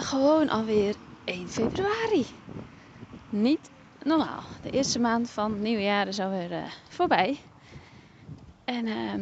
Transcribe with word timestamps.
gewoon 0.00 0.48
alweer 0.48 0.94
1 1.24 1.48
februari. 1.48 2.26
Niet 3.28 3.70
normaal. 4.04 4.42
De 4.62 4.70
eerste 4.70 4.98
maand 4.98 5.30
van 5.30 5.52
het 5.52 5.60
nieuwe 5.60 5.82
jaar 5.82 6.08
is 6.08 6.20
alweer 6.20 6.50
uh, 6.52 6.64
voorbij. 6.88 7.40
En 8.64 8.86
uh, 8.86 9.14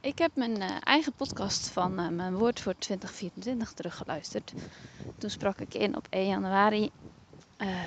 ik 0.00 0.18
heb 0.18 0.30
mijn 0.34 0.60
uh, 0.60 0.70
eigen 0.84 1.12
podcast 1.12 1.68
van 1.68 2.00
uh, 2.00 2.08
mijn 2.08 2.36
woord 2.36 2.60
voor 2.60 2.74
2024 2.78 3.72
teruggeluisterd. 3.72 4.52
Toen 5.18 5.30
sprak 5.30 5.58
ik 5.58 5.74
in 5.74 5.96
op 5.96 6.06
1 6.10 6.26
januari 6.26 6.90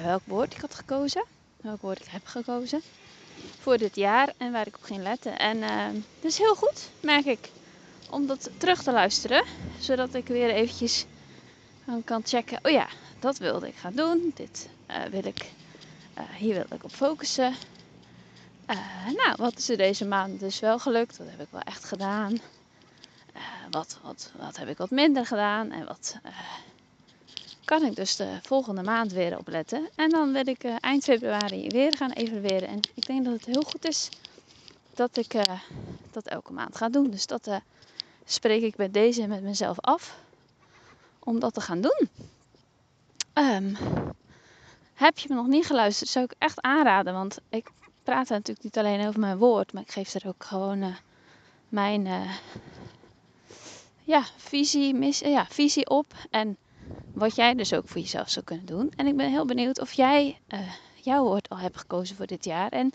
welk 0.03 0.21
woord 0.25 0.53
ik 0.53 0.61
had 0.61 0.75
gekozen. 0.75 1.23
Welk 1.61 1.81
woord 1.81 1.99
ik 1.99 2.07
heb 2.07 2.25
gekozen 2.25 2.81
voor 3.59 3.77
dit 3.77 3.95
jaar 3.95 4.33
en 4.37 4.51
waar 4.51 4.67
ik 4.67 4.75
op 4.75 4.83
ging 4.83 5.01
letten. 5.01 5.39
En 5.39 5.59
dat 6.21 6.31
is 6.31 6.37
heel 6.37 6.55
goed, 6.55 6.89
merk 6.99 7.25
ik, 7.25 7.49
om 8.09 8.27
dat 8.27 8.49
terug 8.57 8.83
te 8.83 8.91
luisteren. 8.91 9.43
Zodat 9.79 10.13
ik 10.13 10.27
weer 10.27 10.49
eventjes 10.49 11.05
dan 11.89 12.03
kan 12.03 12.21
checken, 12.25 12.59
oh 12.63 12.71
ja, 12.71 12.87
dat 13.19 13.37
wilde 13.37 13.67
ik 13.67 13.75
gaan 13.75 13.93
doen. 13.95 14.31
Dit 14.35 14.69
uh, 14.89 15.03
wil 15.03 15.25
ik, 15.25 15.51
uh, 16.17 16.23
hier 16.29 16.53
wil 16.53 16.65
ik 16.77 16.83
op 16.83 16.91
focussen. 16.91 17.53
Uh, 18.67 19.05
nou, 19.05 19.35
wat 19.37 19.57
is 19.57 19.69
er 19.69 19.77
deze 19.77 20.05
maand 20.05 20.39
dus 20.39 20.59
wel 20.59 20.79
gelukt? 20.79 21.17
Wat 21.17 21.27
heb 21.29 21.39
ik 21.39 21.47
wel 21.51 21.61
echt 21.61 21.83
gedaan? 21.83 22.37
wat, 23.71 23.99
wat, 24.03 24.31
wat 24.37 24.57
heb 24.57 24.67
ik 24.67 24.77
wat 24.77 24.89
minder 24.89 25.25
gedaan? 25.25 25.71
En 25.71 25.85
wat 25.85 26.17
kan 27.65 27.85
ik 27.85 27.95
dus 27.95 28.15
de 28.15 28.39
volgende 28.41 28.83
maand 28.83 29.11
weer 29.11 29.37
opletten? 29.37 29.89
En 29.95 30.09
dan 30.09 30.33
wil 30.33 30.47
ik 30.47 30.63
eind 30.63 31.03
februari 31.03 31.67
weer 31.67 31.97
gaan 31.97 32.11
evalueren. 32.11 32.67
En 32.67 32.79
ik 32.93 33.05
denk 33.05 33.25
dat 33.25 33.33
het 33.33 33.45
heel 33.45 33.61
goed 33.61 33.87
is 33.87 34.09
dat 34.93 35.17
ik 35.17 35.35
dat 36.11 36.25
elke 36.25 36.53
maand 36.53 36.75
ga 36.75 36.89
doen. 36.89 37.09
Dus 37.09 37.27
dat 37.27 37.49
spreek 38.25 38.61
ik 38.61 38.75
bij 38.75 38.91
deze 38.91 39.27
met 39.27 39.41
mezelf 39.41 39.79
af 39.79 40.17
om 41.19 41.39
dat 41.39 41.53
te 41.53 41.61
gaan 41.61 41.81
doen. 41.81 42.09
Um, 43.33 43.77
heb 44.93 45.17
je 45.19 45.29
me 45.29 45.35
nog 45.35 45.47
niet 45.47 45.65
geluisterd, 45.65 46.09
zou 46.09 46.25
ik 46.25 46.35
echt 46.37 46.61
aanraden. 46.61 47.13
Want 47.13 47.37
ik 47.49 47.69
praat 48.03 48.29
natuurlijk 48.29 48.63
niet 48.63 48.77
alleen 48.77 49.07
over 49.07 49.19
mijn 49.19 49.37
woord, 49.37 49.73
maar 49.73 49.81
ik 49.81 49.91
geef 49.91 50.13
er 50.13 50.27
ook 50.27 50.43
gewoon 50.43 50.81
uh, 50.81 50.95
mijn 51.69 52.05
uh, 52.05 52.31
ja, 54.03 54.23
visie, 54.37 54.93
mis, 54.93 55.19
ja, 55.19 55.45
visie 55.45 55.89
op. 55.89 56.13
En 56.29 56.57
wat 57.13 57.35
jij 57.35 57.53
dus 57.53 57.73
ook 57.73 57.87
voor 57.87 58.01
jezelf 58.01 58.29
zou 58.29 58.45
kunnen 58.45 58.65
doen. 58.65 58.91
En 58.95 59.07
ik 59.07 59.17
ben 59.17 59.29
heel 59.29 59.45
benieuwd 59.45 59.79
of 59.81 59.93
jij 59.93 60.39
jouw 60.95 61.23
woord 61.23 61.49
al 61.49 61.57
hebt 61.57 61.77
gekozen 61.77 62.15
voor 62.15 62.25
dit 62.25 62.45
jaar. 62.45 62.69
En 62.71 62.93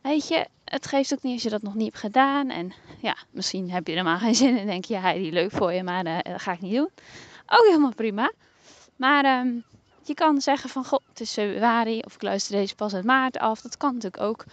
weet 0.00 0.28
je, 0.28 0.46
het 0.64 0.86
geeft 0.86 1.12
ook 1.12 1.22
niet 1.22 1.32
als 1.32 1.42
je 1.42 1.50
dat 1.50 1.62
nog 1.62 1.74
niet 1.74 1.86
hebt 1.86 1.98
gedaan. 1.98 2.50
En 2.50 2.72
ja, 3.00 3.16
misschien 3.30 3.70
heb 3.70 3.86
je 3.86 3.92
er 3.92 3.98
helemaal 3.98 4.18
geen 4.18 4.34
zin 4.34 4.48
in 4.48 4.58
en 4.58 4.66
denk 4.66 4.84
je, 4.84 4.94
ja, 4.94 5.12
die 5.12 5.32
leuk 5.32 5.50
voor 5.50 5.72
je, 5.72 5.82
maar 5.82 6.04
dat 6.04 6.42
ga 6.42 6.52
ik 6.52 6.60
niet 6.60 6.74
doen. 6.74 6.90
Ook 7.48 7.64
helemaal 7.66 7.94
prima. 7.94 8.32
Maar 8.96 9.40
um, 9.40 9.64
je 10.02 10.14
kan 10.14 10.40
zeggen 10.40 10.70
van, 10.70 10.84
goh, 10.84 11.00
het 11.08 11.20
is 11.20 11.32
februari 11.32 12.00
of 12.00 12.14
ik 12.14 12.22
luister 12.22 12.56
deze 12.56 12.74
pas 12.74 12.94
uit 12.94 13.04
maart 13.04 13.38
af. 13.38 13.60
Dat 13.60 13.76
kan 13.76 13.94
natuurlijk 13.94 14.22
ook. 14.22 14.44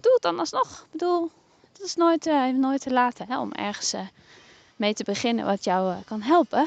Doe 0.00 0.12
het 0.12 0.22
dan 0.22 0.38
alsnog. 0.38 0.80
Ik 0.80 0.90
bedoel, 0.90 1.30
het 1.72 1.80
is 1.80 1.94
nooit, 1.94 2.26
uh, 2.26 2.48
nooit 2.48 2.80
te 2.80 2.92
laat 2.92 3.18
hè, 3.18 3.38
om 3.38 3.52
ergens 3.52 3.94
uh, 3.94 4.00
mee 4.76 4.94
te 4.94 5.04
beginnen 5.04 5.44
wat 5.44 5.64
jou 5.64 5.92
uh, 5.92 5.96
kan 6.04 6.22
helpen. 6.22 6.66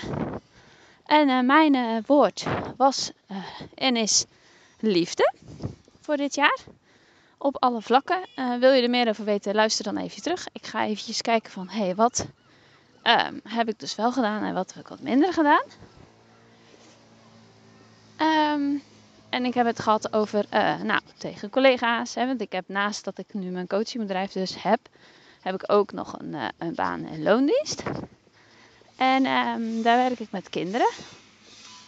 En 1.06 1.46
mijn 1.46 2.04
woord 2.06 2.46
was 2.78 3.12
en 3.76 3.96
is 3.96 4.26
liefde 4.80 5.34
voor 6.02 6.18
dit 6.18 6.36
jaar. 6.36 6.60
Op 7.38 7.64
alle 7.64 7.82
vlakken. 7.82 8.20
wil 8.60 8.72
je 8.72 8.82
er 8.82 8.90
meer 8.90 9.10
over 9.10 9.26
weten, 9.26 9.56
luister 9.56 9.84
dan 9.84 9.98
even 9.98 10.22
terug. 10.22 10.48
Ik 10.52 10.66
ga 10.66 10.86
eventjes 10.86 11.22
kijken 11.22 11.52
van, 11.52 11.70
hé, 11.70 11.84
hey, 11.84 11.96
wat 11.96 12.28
Um, 13.08 13.40
heb 13.44 13.70
ik 13.70 13.80
dus 13.80 13.96
wel 13.96 14.12
gedaan 14.12 14.44
en 14.44 14.54
wat 14.54 14.74
heb 14.74 14.84
ik 14.84 14.90
wat 14.90 15.00
minder 15.00 15.34
gedaan. 15.34 15.64
Um, 18.22 18.84
en 19.30 19.46
ik 19.46 19.54
heb 19.54 19.66
het 19.66 19.80
gehad 19.80 20.14
over, 20.14 20.46
uh, 20.54 20.82
nou, 20.82 21.02
tegen 21.18 21.50
collega's. 21.50 22.16
Hè, 22.16 22.26
want 22.26 22.42
ik 22.42 22.52
heb 22.52 22.68
naast 22.68 23.04
dat 23.04 23.18
ik 23.18 23.34
nu 23.34 23.50
mijn 23.50 23.68
coachingbedrijf 23.68 24.32
dus 24.32 24.64
heb, 24.64 24.80
heb 25.42 25.54
ik 25.54 25.72
ook 25.72 25.92
nog 25.92 26.20
een, 26.20 26.34
uh, 26.34 26.48
een 26.58 26.76
baan 26.76 27.06
in 27.06 27.24
loondienst. 27.24 27.84
En 28.96 29.26
um, 29.26 29.82
daar 29.82 29.98
werk 29.98 30.20
ik 30.20 30.32
met 30.32 30.50
kinderen. 30.50 30.90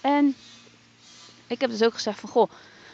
En 0.02 0.36
ik 1.48 1.62
heb 1.62 1.70
dus 1.70 1.84
ook 1.84 1.94
gezegd 1.94 2.20
van, 2.20 2.30
goh, 2.30 2.50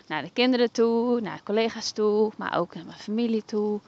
naar 0.07 0.21
de 0.21 0.31
kinderen 0.31 0.71
toe, 0.71 1.21
naar 1.21 1.43
collega's 1.43 1.91
toe, 1.91 2.31
maar 2.37 2.57
ook 2.57 2.75
naar 2.75 2.85
mijn 2.85 2.97
familie 2.97 3.45
toe. 3.45 3.79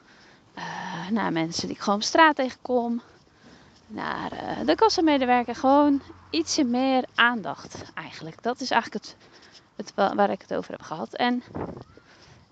Uh, 0.58 1.10
naar 1.10 1.32
mensen 1.32 1.68
die 1.68 1.76
ik 1.76 1.82
gewoon 1.82 2.00
op 2.00 2.06
straat 2.06 2.36
tegenkom 2.36 3.02
naar 3.88 4.34
uh, 4.34 4.66
de 4.66 4.76
kassamedewerker. 4.76 5.56
Gewoon 5.56 6.02
ietsje 6.30 6.64
meer 6.64 7.06
aandacht 7.16 7.92
eigenlijk. 7.94 8.44
Dat 8.44 8.62
is 8.62 8.72
eigenlijk 8.72 9.06
het, 9.06 9.16
het 9.76 10.16
waar 10.16 10.30
ik 10.30 10.42
het 10.42 10.54
over 10.54 10.72
heb 10.72 10.82
gehad. 10.82 11.14
En 11.14 11.44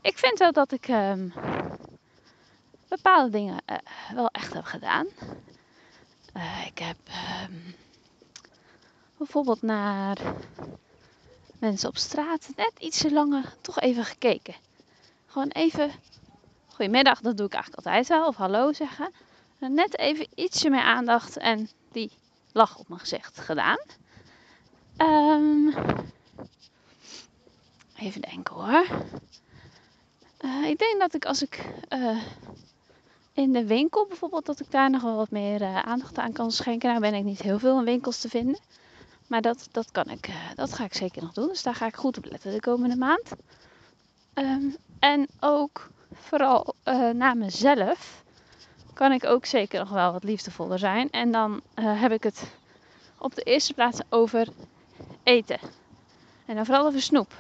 ik 0.02 0.18
vind 0.18 0.40
wel 0.40 0.52
dat 0.52 0.72
ik 0.72 0.88
um, 0.88 1.34
bepaalde 2.88 3.30
dingen 3.30 3.62
uh, 3.70 3.78
wel 4.14 4.28
echt 4.28 4.54
heb 4.54 4.64
gedaan. 4.64 5.06
Uh, 6.38 6.66
ik 6.66 6.78
heb 6.78 6.98
um, 7.50 7.76
bijvoorbeeld 9.18 9.62
naar 9.62 10.18
mensen 11.60 11.90
op 11.90 11.98
straat 11.98 12.50
net 12.56 12.72
ietsje 12.80 13.12
langer 13.12 13.56
toch 13.62 13.80
even 13.80 14.06
gekeken. 14.06 14.56
Gewoon 15.26 15.48
even, 15.48 15.92
goedemiddag, 16.68 17.22
dat 17.22 17.38
doe 17.38 17.46
ik 17.46 17.54
eigenlijk 17.54 17.88
altijd 17.88 18.08
wel. 18.08 18.28
Of 18.28 18.36
hallo 18.36 18.74
zeggen 18.74 19.12
net 19.60 19.98
even 19.98 20.28
ietsje 20.36 20.70
meer 20.70 20.82
aandacht 20.82 21.38
en 21.38 21.70
die 21.92 22.12
lach 22.52 22.78
op 22.78 22.88
mijn 22.88 23.00
gezicht 23.00 23.40
gedaan. 23.40 23.80
Um, 24.98 25.74
even 27.98 28.22
denken 28.22 28.56
hoor. 28.56 28.86
Uh, 30.42 30.70
ik 30.70 30.78
denk 30.78 31.00
dat 31.00 31.14
ik 31.14 31.26
als 31.26 31.42
ik 31.42 31.66
uh, 31.90 32.22
in 33.34 33.52
de 33.52 33.66
winkel 33.66 34.06
bijvoorbeeld, 34.08 34.46
dat 34.46 34.60
ik 34.60 34.72
daar 34.72 34.90
nog 34.90 35.02
wel 35.02 35.16
wat 35.16 35.32
meer 35.32 35.64
aandacht 35.64 36.18
aan 36.18 36.32
kan 36.32 36.52
schenken. 36.52 36.90
Nou 36.90 37.02
ben 37.02 37.14
ik 37.14 37.24
niet 37.24 37.42
heel 37.42 37.60
veel 37.60 37.80
in 37.80 37.86
winkels 37.86 38.20
te 38.20 38.30
vinden. 38.30 38.60
Maar 39.28 39.42
dat, 39.42 39.68
dat, 39.72 39.92
kan 39.92 40.10
ik, 40.10 40.30
dat 40.56 40.74
ga 40.74 40.84
ik 40.84 40.94
zeker 40.94 41.22
nog 41.22 41.34
doen. 41.34 41.48
Dus 41.48 41.64
daar 41.64 41.76
ga 41.76 41.86
ik 41.86 41.96
goed 41.96 42.18
op 42.18 42.26
letten 42.26 42.52
de 42.52 42.60
komende 42.60 42.96
maand. 42.96 43.32
Um, 44.34 44.76
en 45.00 45.28
ook 45.40 45.90
vooral 46.14 46.76
naar 47.14 47.38
mezelf 47.38 48.24
kan 48.96 49.12
ik 49.12 49.26
ook 49.26 49.46
zeker 49.46 49.80
nog 49.80 49.90
wel 49.90 50.12
wat 50.12 50.24
liefdevoller 50.24 50.80
zijn. 50.80 51.10
En 51.12 51.32
dan 51.32 51.62
uh, 51.76 52.02
heb 52.02 52.12
ik 52.12 52.24
het 52.24 52.44
op 53.18 53.36
de 53.36 53.42
eerste 53.42 53.74
plaats 53.74 54.00
over 54.10 54.48
eten. 55.24 55.60
En 56.46 56.56
dan 56.56 56.66
vooral 56.66 56.86
over 56.86 57.02
snoep. 57.02 57.34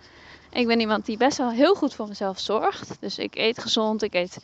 ik 0.50 0.66
ben 0.66 0.80
iemand 0.80 1.06
die 1.06 1.16
best 1.16 1.38
wel 1.38 1.50
heel 1.50 1.74
goed 1.74 1.94
voor 1.94 2.08
mezelf 2.08 2.38
zorgt. 2.38 2.96
Dus 3.00 3.18
ik 3.18 3.36
eet 3.36 3.58
gezond, 3.58 4.02
ik 4.02 4.14
eet 4.14 4.38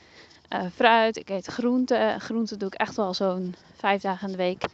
uh, 0.51 0.65
fruit, 0.75 1.17
ik 1.17 1.29
eet 1.29 1.47
groenten. 1.47 2.21
Groenten 2.21 2.59
doe 2.59 2.69
ik 2.69 2.75
echt 2.75 2.97
wel 2.97 3.15
zo'n 3.15 3.55
vijf 3.77 4.03
dagen 4.03 4.27
in 4.27 4.33
de 4.33 4.43
week. 4.43 4.65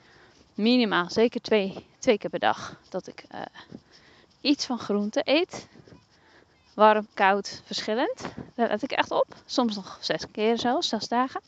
Minimaal, 0.54 1.10
zeker 1.10 1.40
twee, 1.40 1.86
twee 1.98 2.18
keer 2.18 2.30
per 2.30 2.38
dag. 2.38 2.76
Dat 2.88 3.06
ik 3.06 3.24
uh, 3.34 3.40
iets 4.40 4.66
van 4.66 4.78
groente 4.78 5.20
eet. 5.24 5.68
Warm, 6.74 7.06
koud, 7.14 7.62
verschillend. 7.64 8.22
Daar 8.54 8.68
let 8.68 8.82
ik 8.82 8.92
echt 8.92 9.10
op. 9.10 9.26
Soms 9.46 9.76
nog 9.76 9.98
zes 10.00 10.24
keer 10.32 10.58
zelfs, 10.58 10.88
zes 10.88 11.08
dagen. 11.08 11.40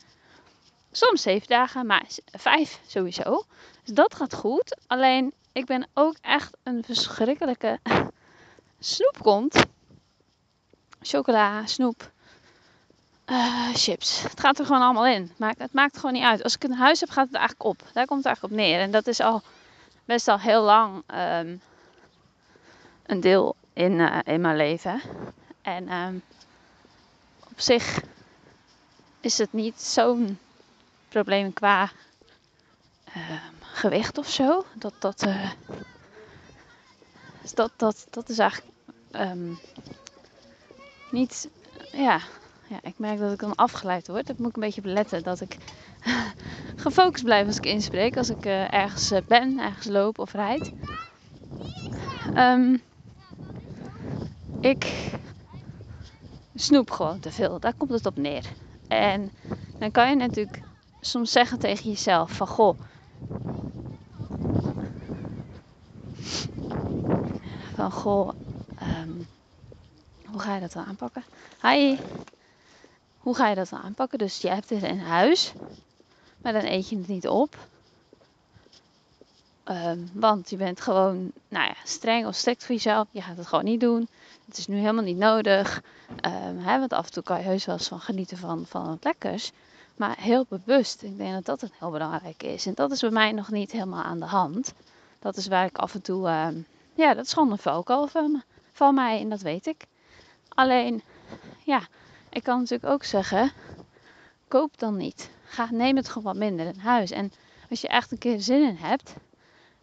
Soms 0.95 1.21
zeven 1.21 1.47
dagen, 1.47 1.85
maar 1.85 2.05
vijf 2.31 2.79
sowieso. 2.87 3.43
Dus 3.83 3.95
dat 3.95 4.15
gaat 4.15 4.33
goed. 4.33 4.77
Alleen 4.87 5.33
ik 5.51 5.65
ben 5.65 5.87
ook 5.93 6.15
echt 6.21 6.57
een 6.63 6.83
verschrikkelijke 6.83 7.79
snoepkont. 8.79 9.65
Chocola, 11.01 11.65
snoep, 11.65 12.11
uh, 13.25 13.73
chips. 13.73 14.21
Het 14.21 14.39
gaat 14.39 14.59
er 14.59 14.65
gewoon 14.65 14.81
allemaal 14.81 15.07
in. 15.07 15.31
Maar 15.37 15.55
het 15.57 15.73
maakt 15.73 15.97
gewoon 15.97 16.13
niet 16.13 16.23
uit. 16.23 16.43
Als 16.43 16.55
ik 16.55 16.63
een 16.63 16.73
huis 16.73 16.99
heb, 16.99 17.09
gaat 17.09 17.27
het 17.27 17.35
eigenlijk 17.35 17.65
op. 17.65 17.81
Daar 17.93 18.05
komt 18.05 18.23
het 18.23 18.27
eigenlijk 18.27 18.55
op 18.55 18.59
neer. 18.59 18.79
En 18.79 18.91
dat 18.91 19.07
is 19.07 19.19
al 19.19 19.41
best 20.05 20.27
al 20.27 20.39
heel 20.39 20.61
lang 20.61 21.03
um, 21.15 21.61
een 23.05 23.19
deel 23.19 23.55
in, 23.73 23.91
uh, 23.91 24.19
in 24.23 24.41
mijn 24.41 24.55
leven. 24.55 25.01
En 25.61 25.93
um, 25.93 26.23
op 27.51 27.59
zich 27.59 28.01
is 29.19 29.37
het 29.37 29.53
niet 29.53 29.81
zo'n 29.81 30.39
probleem 31.13 31.53
qua 31.53 31.91
uh, 33.17 33.41
gewicht 33.61 34.17
of 34.17 34.29
zo. 34.29 34.65
Dat, 34.75 34.93
dat, 34.99 35.25
uh, 35.25 35.51
dat, 37.53 37.71
dat, 37.75 38.07
dat 38.09 38.29
is 38.29 38.39
eigenlijk 38.39 38.71
um, 39.11 39.59
niet. 41.11 41.49
Ja, 41.91 42.19
ja, 42.67 42.79
ik 42.81 42.97
merk 42.97 43.19
dat 43.19 43.31
ik 43.31 43.39
dan 43.39 43.55
afgeleid 43.55 44.07
word. 44.07 44.27
Dat 44.27 44.37
moet 44.37 44.49
ik 44.49 44.55
een 44.55 44.61
beetje 44.61 44.81
beletten 44.81 45.23
dat 45.23 45.41
ik 45.41 45.57
gefocust 46.85 47.23
blijf 47.23 47.47
als 47.47 47.57
ik 47.57 47.65
inspreek. 47.65 48.17
Als 48.17 48.29
ik 48.29 48.45
uh, 48.45 48.73
ergens 48.73 49.11
ben, 49.27 49.59
ergens 49.59 49.87
loop 49.87 50.19
of 50.19 50.33
rijd. 50.33 50.73
Um, 52.35 52.81
ik 54.59 55.11
snoep 56.55 56.91
gewoon 56.91 57.19
te 57.19 57.31
veel. 57.31 57.59
Daar 57.59 57.73
komt 57.73 57.91
het 57.91 58.05
op 58.05 58.17
neer. 58.17 58.45
En 58.87 59.31
dan 59.79 59.91
kan 59.91 60.09
je 60.09 60.15
natuurlijk 60.15 60.61
soms 61.05 61.31
zeggen 61.31 61.59
tegen 61.59 61.89
jezelf 61.89 62.31
van 62.31 62.47
goh. 62.47 62.79
van 67.75 67.91
goh, 67.91 68.29
ehm, 68.77 69.11
hoe 70.25 70.39
ga 70.39 70.55
je 70.55 70.61
dat 70.61 70.71
dan 70.71 70.85
aanpakken? 70.85 71.23
Hi, 71.61 71.97
hoe 73.17 73.35
ga 73.35 73.47
je 73.49 73.55
dat 73.55 73.69
dan 73.69 73.81
aanpakken? 73.81 74.17
Dus 74.17 74.37
je 74.37 74.49
hebt 74.49 74.69
het 74.69 74.83
in 74.83 74.99
huis, 74.99 75.53
maar 76.41 76.53
dan 76.53 76.63
eet 76.63 76.89
je 76.89 76.97
het 76.97 77.07
niet 77.07 77.27
op. 77.27 77.57
Ehm, 79.63 79.99
want 80.13 80.49
je 80.49 80.57
bent 80.57 80.81
gewoon 80.81 81.31
nou 81.47 81.65
ja, 81.65 81.75
streng 81.83 82.25
of 82.25 82.35
strikt 82.35 82.65
voor 82.65 82.75
jezelf. 82.75 83.07
Je 83.11 83.21
gaat 83.21 83.37
het 83.37 83.47
gewoon 83.47 83.63
niet 83.63 83.79
doen. 83.79 84.07
Het 84.45 84.57
is 84.57 84.67
nu 84.67 84.75
helemaal 84.75 85.03
niet 85.03 85.17
nodig. 85.17 85.83
Um, 86.09 86.57
hè, 86.57 86.79
want 86.79 86.93
af 86.93 87.05
en 87.05 87.11
toe 87.11 87.23
kan 87.23 87.37
je 87.37 87.43
heus 87.43 87.65
wel 87.65 87.75
eens 87.75 87.87
van 87.87 87.99
genieten 87.99 88.37
van, 88.37 88.65
van 88.67 88.89
het 88.89 89.03
lekkers. 89.03 89.51
Maar 89.95 90.17
heel 90.19 90.45
bewust. 90.49 91.03
Ik 91.03 91.17
denk 91.17 91.33
dat 91.33 91.45
dat 91.45 91.61
een 91.61 91.75
heel 91.79 91.91
belangrijk 91.91 92.43
is. 92.43 92.65
En 92.65 92.73
dat 92.73 92.91
is 92.91 92.99
bij 92.99 93.09
mij 93.09 93.31
nog 93.31 93.51
niet 93.51 93.71
helemaal 93.71 94.03
aan 94.03 94.19
de 94.19 94.25
hand. 94.25 94.73
Dat 95.19 95.37
is 95.37 95.47
waar 95.47 95.65
ik 95.65 95.77
af 95.77 95.93
en 95.93 96.01
toe. 96.01 96.27
Uh, 96.27 96.47
ja, 96.93 97.13
dat 97.13 97.25
is 97.25 97.33
gewoon 97.33 97.51
een 97.51 98.09
van, 98.09 98.43
van 98.71 98.95
mij. 98.95 99.19
En 99.19 99.29
dat 99.29 99.41
weet 99.41 99.67
ik. 99.67 99.85
Alleen, 100.49 101.03
ja, 101.63 101.87
ik 102.29 102.43
kan 102.43 102.59
natuurlijk 102.59 102.91
ook 102.91 103.03
zeggen. 103.03 103.51
Koop 104.47 104.79
dan 104.79 104.97
niet. 104.97 105.29
Ga, 105.45 105.67
neem 105.71 105.95
het 105.95 106.07
gewoon 106.07 106.23
wat 106.23 106.35
minder 106.35 106.65
in 106.65 106.79
huis. 106.79 107.11
En 107.11 107.31
als 107.69 107.81
je 107.81 107.87
echt 107.87 108.11
een 108.11 108.17
keer 108.17 108.41
zin 108.41 108.67
in 108.67 108.75
hebt 108.75 109.13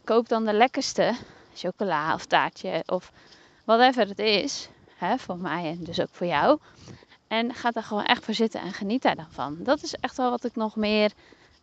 koop 0.05 0.29
dan 0.29 0.45
de 0.45 0.53
lekkerste 0.53 1.15
chocola 1.55 2.15
of 2.15 2.27
taartje 2.27 2.83
of 2.87 3.13
whatever 3.65 4.09
het 4.09 4.19
is. 4.19 4.69
Hè, 4.95 5.19
voor 5.19 5.39
mij 5.39 5.65
en 5.65 5.85
dus 5.85 6.01
ook 6.01 6.09
voor 6.11 6.27
jou. 6.27 6.59
En 7.31 7.55
ga 7.55 7.71
daar 7.71 7.82
gewoon 7.82 8.05
echt 8.05 8.25
voor 8.25 8.35
zitten 8.35 8.61
en 8.61 8.73
geniet 8.73 9.03
daar 9.03 9.17
dan 9.17 9.31
van. 9.31 9.56
Dat 9.59 9.82
is 9.82 9.94
echt 9.94 10.17
wel 10.17 10.31
wat 10.31 10.44
ik 10.44 10.56
nog 10.56 10.77
meer, 10.77 11.12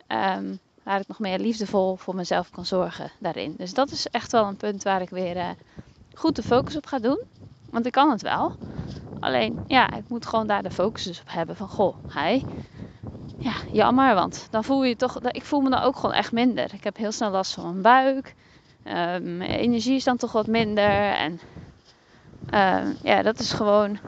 um, 0.08 0.58
waar 0.82 1.00
ik 1.00 1.08
nog 1.08 1.18
meer 1.18 1.38
liefdevol 1.38 1.96
voor 1.96 2.14
mezelf 2.14 2.50
kan 2.50 2.66
zorgen 2.66 3.10
daarin. 3.18 3.54
Dus 3.56 3.74
dat 3.74 3.90
is 3.90 4.06
echt 4.06 4.32
wel 4.32 4.46
een 4.46 4.56
punt 4.56 4.82
waar 4.82 5.00
ik 5.00 5.10
weer 5.10 5.36
uh, 5.36 5.48
goed 6.14 6.36
de 6.36 6.42
focus 6.42 6.76
op 6.76 6.86
ga 6.86 6.98
doen. 6.98 7.18
Want 7.70 7.86
ik 7.86 7.92
kan 7.92 8.10
het 8.10 8.22
wel. 8.22 8.52
Alleen, 9.20 9.64
ja, 9.66 9.90
ik 9.92 10.08
moet 10.08 10.26
gewoon 10.26 10.46
daar 10.46 10.62
de 10.62 10.70
focus 10.70 11.04
dus 11.04 11.20
op 11.20 11.30
hebben 11.32 11.56
van, 11.56 11.68
goh, 11.68 11.96
hij, 12.08 12.44
ja, 13.38 13.52
jammer, 13.72 14.14
want 14.14 14.46
dan 14.50 14.64
voel 14.64 14.84
je 14.84 14.96
toch, 14.96 15.20
ik 15.20 15.44
voel 15.44 15.60
me 15.60 15.70
dan 15.70 15.82
ook 15.82 15.96
gewoon 15.96 16.14
echt 16.14 16.32
minder. 16.32 16.74
Ik 16.74 16.84
heb 16.84 16.96
heel 16.96 17.12
snel 17.12 17.30
last 17.30 17.52
van 17.54 17.64
mijn 17.64 17.82
buik. 17.82 18.34
Uh, 18.84 18.92
mijn 19.20 19.42
energie 19.42 19.96
is 19.96 20.04
dan 20.04 20.16
toch 20.16 20.32
wat 20.32 20.46
minder. 20.46 21.12
En 21.12 21.40
uh, 22.54 22.94
ja, 23.02 23.22
dat 23.22 23.38
is 23.38 23.52
gewoon, 23.52 23.98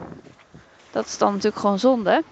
dat 0.91 1.05
is 1.05 1.17
dan 1.17 1.29
natuurlijk 1.29 1.61
gewoon 1.61 1.79
zonde. 1.79 2.23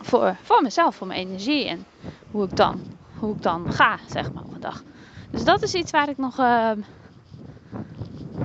Voor, 0.00 0.36
voor 0.42 0.62
mezelf, 0.62 0.96
voor 0.96 1.06
mijn 1.06 1.26
energie 1.26 1.68
en 1.68 1.84
hoe 2.30 2.44
ik 2.44 2.56
dan, 2.56 2.80
hoe 3.18 3.34
ik 3.34 3.42
dan 3.42 3.72
ga, 3.72 3.98
zeg 4.10 4.32
maar, 4.32 4.44
op 4.44 4.62
dag. 4.62 4.82
Dus 5.30 5.44
dat 5.44 5.62
is 5.62 5.74
iets 5.74 5.90
waar 5.90 6.08
ik 6.08 6.18
nog 6.18 6.38
uh, 6.38 6.70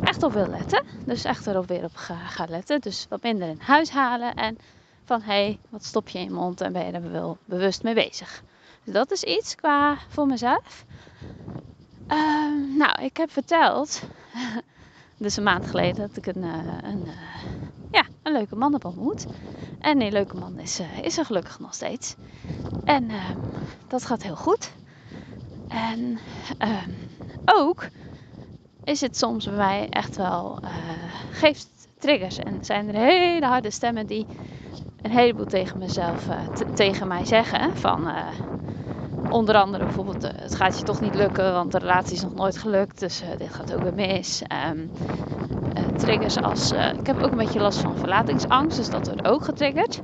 echt 0.04 0.24
op 0.24 0.34
wil 0.34 0.48
letten. 0.48 0.84
Dus 1.06 1.24
echt 1.24 1.48
erop 1.48 1.68
weer 1.68 1.84
op 1.84 1.96
ga, 1.96 2.46
letten. 2.50 2.82
Dus 2.82 3.06
wat 3.10 3.24
minder 3.24 3.48
in 3.48 3.60
huis 3.62 3.90
halen 3.90 4.34
en 4.34 4.58
van 5.06 5.22
hé, 5.22 5.44
hey, 5.44 5.60
wat 5.70 5.86
stop 5.86 6.10
je 6.10 6.18
in 6.20 6.24
je 6.24 6.32
mond 6.32 6.62
en 6.62 6.74
ben 6.74 6.86
je 6.86 6.92
er 6.92 7.12
wel 7.12 7.38
bewust 7.46 7.84
mee 7.84 7.94
bezig. 7.94 8.44
Dus 8.84 8.94
dat 8.94 9.12
is 9.12 9.24
iets 9.24 9.56
qua 9.56 9.98
voor 10.08 10.28
mezelf. 10.28 10.86
Uh, 12.12 12.78
nou, 12.78 13.02
ik 13.02 13.18
heb 13.18 13.32
verteld, 13.32 14.02
dus 15.18 15.38
een 15.38 15.44
maand 15.44 15.66
geleden, 15.66 16.08
dat 16.08 16.18
ik 16.18 16.26
een, 16.26 16.44
uh, 16.44 16.78
een, 16.82 17.04
uh, 17.06 17.14
ja, 17.92 18.06
een 18.24 18.34
leuke 18.34 18.56
man 18.56 18.74
heb 18.74 18.86
ontmoet. 18.86 19.26
En 19.80 20.00
die 20.00 20.12
leuke 20.12 20.38
man 20.38 20.60
is, 20.60 20.80
eh, 20.80 21.00
is 21.00 21.18
er 21.18 21.26
gelukkig 21.26 21.60
nog 21.60 21.74
steeds. 21.74 22.16
En 22.84 23.10
ehm, 23.10 23.38
dat 23.88 24.06
gaat 24.06 24.24
heel 24.24 24.36
goed. 24.36 24.72
En 25.68 26.20
ehm, 26.58 26.90
ook 27.46 27.88
is 28.84 29.02
het 29.02 29.18
soms 29.18 29.46
bij 29.46 29.56
mij 29.56 29.90
echt 29.90 30.16
wel, 30.16 30.60
geeft 31.32 31.68
triggers. 32.00 32.38
En 32.38 32.66
zijn 32.66 32.88
er 32.88 32.96
hele 32.96 33.46
harde 33.46 33.72
stemmen 33.72 34.08
die 34.08 34.26
een 35.02 35.12
heleboel 35.12 35.46
tegen 35.46 35.78
mezelf, 35.80 36.28
tegen 36.74 37.08
mij 37.08 37.26
zeggen. 37.26 37.78
Van 37.78 38.12
onder 39.30 39.56
andere 39.56 39.84
bijvoorbeeld, 39.84 40.22
het 40.22 40.56
gaat 40.56 40.78
je 40.78 40.84
toch 40.84 41.02
niet 41.02 41.16
lukken, 41.16 41.54
want 41.54 41.72
de 41.72 41.78
relatie 41.78 42.16
is 42.16 42.22
nog 42.22 42.34
nooit 42.34 42.58
gelukt, 42.58 43.00
dus 43.00 43.22
dit 43.38 43.54
gaat 43.54 43.74
ook 43.74 43.82
weer 43.82 43.94
mis. 43.94 44.42
Um, 44.70 44.92
triggers 46.02 46.42
als, 46.42 46.72
ik 46.72 47.06
heb 47.06 47.18
ook 47.24 47.32
een 47.32 47.38
beetje 47.38 47.60
last 47.60 47.80
van 47.80 47.98
verlatingsangst, 47.98 48.78
dus 48.78 48.90
dat 48.90 49.06
wordt 49.06 49.26
ook 49.26 49.44
getriggerd. 49.44 50.00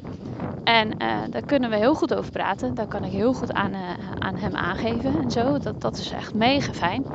En 0.63 0.89
daar 1.29 1.43
kunnen 1.45 1.69
we 1.69 1.75
heel 1.75 1.95
goed 1.95 2.13
over 2.13 2.31
praten. 2.31 2.75
Daar 2.75 2.87
kan 2.87 3.03
ik 3.03 3.11
heel 3.11 3.33
goed 3.33 3.53
aan, 3.53 3.73
aan 4.19 4.35
hem 4.35 4.55
aangeven 4.55 5.21
en 5.21 5.31
zo. 5.31 5.57
Dat, 5.59 5.81
dat 5.81 5.97
is 5.97 6.11
echt 6.11 6.33
mega 6.33 6.73
fijn. 6.73 7.05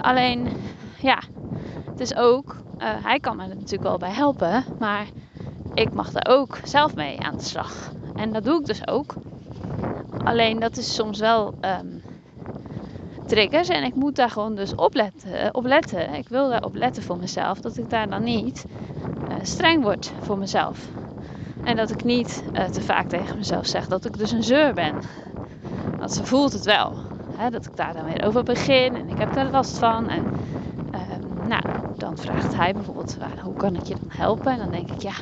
alleen, 0.00 0.50
ja, 1.00 1.22
het 1.90 2.00
is 2.00 2.14
ook, 2.14 2.56
hij 2.78 3.18
kan 3.20 3.36
me 3.36 3.42
er 3.42 3.48
natuurlijk 3.48 3.82
wel 3.82 3.98
bij 3.98 4.12
helpen, 4.12 4.64
maar 4.78 5.06
ik 5.74 5.94
mag 5.94 6.10
daar 6.10 6.36
ook 6.36 6.58
zelf 6.64 6.94
mee 6.94 7.20
aan 7.20 7.36
de 7.36 7.42
slag. 7.42 7.92
En 8.14 8.32
dat 8.32 8.44
doe 8.44 8.60
ik 8.60 8.66
dus 8.66 8.86
ook. 8.88 9.14
Alleen 10.16 10.58
dat 10.58 10.76
is 10.76 10.94
soms 10.94 11.18
wel 11.18 11.54
um, 11.60 11.97
triggers 13.28 13.68
en 13.68 13.84
ik 13.84 13.94
moet 13.94 14.16
daar 14.16 14.30
gewoon 14.30 14.54
dus 14.54 14.74
op 14.74 14.94
letten, 14.94 15.54
op 15.54 15.64
letten. 15.64 16.14
Ik 16.14 16.28
wil 16.28 16.48
daar 16.48 16.62
op 16.62 16.74
letten 16.74 17.02
voor 17.02 17.18
mezelf, 17.18 17.60
dat 17.60 17.76
ik 17.76 17.90
daar 17.90 18.08
dan 18.08 18.22
niet 18.22 18.66
uh, 19.30 19.36
streng 19.42 19.82
word 19.82 20.12
voor 20.20 20.38
mezelf. 20.38 20.88
En 21.64 21.76
dat 21.76 21.90
ik 21.90 22.04
niet 22.04 22.44
uh, 22.52 22.64
te 22.64 22.82
vaak 22.82 23.08
tegen 23.08 23.36
mezelf 23.36 23.66
zeg 23.66 23.86
dat 23.86 24.04
ik 24.04 24.18
dus 24.18 24.30
een 24.30 24.42
zeur 24.42 24.74
ben. 24.74 24.98
Want 25.98 26.12
ze 26.12 26.24
voelt 26.24 26.52
het 26.52 26.64
wel. 26.64 26.96
Hè, 27.36 27.50
dat 27.50 27.64
ik 27.64 27.76
daar 27.76 27.94
dan 27.94 28.04
weer 28.04 28.22
over 28.22 28.42
begin 28.42 28.96
en 28.96 29.08
ik 29.08 29.18
heb 29.18 29.32
daar 29.32 29.50
last 29.50 29.78
van. 29.78 30.08
En 30.08 30.30
uh, 30.94 31.00
nou, 31.42 31.62
dan 31.96 32.16
vraagt 32.16 32.54
hij 32.54 32.72
bijvoorbeeld, 32.72 33.16
hoe 33.42 33.56
kan 33.56 33.74
ik 33.74 33.86
je 33.86 33.94
dan 33.94 34.10
helpen? 34.10 34.52
En 34.52 34.58
dan 34.58 34.70
denk 34.70 34.90
ik, 34.90 35.02
ja, 35.02 35.14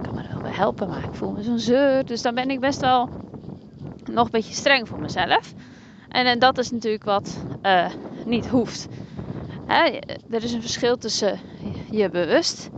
kan 0.00 0.14
me 0.14 0.22
er 0.22 0.42
wel 0.42 0.52
helpen, 0.52 0.88
maar 0.88 1.04
ik 1.04 1.14
voel 1.14 1.32
me 1.32 1.42
zo'n 1.42 1.58
zeur. 1.58 2.04
Dus 2.04 2.22
dan 2.22 2.34
ben 2.34 2.50
ik 2.50 2.60
best 2.60 2.80
wel 2.80 3.10
nog 4.04 4.24
een 4.24 4.30
beetje 4.30 4.54
streng 4.54 4.88
voor 4.88 5.00
mezelf. 5.00 5.54
En, 6.14 6.26
en 6.26 6.38
dat 6.38 6.58
is 6.58 6.70
natuurlijk 6.70 7.04
wat 7.04 7.44
uh, 7.62 7.90
niet 8.24 8.46
hoeft. 8.48 8.88
Hè, 9.66 9.98
er 10.30 10.42
is 10.42 10.52
een 10.52 10.60
verschil 10.60 10.96
tussen 10.96 11.40
je 11.90 12.08
bewust, 12.08 12.70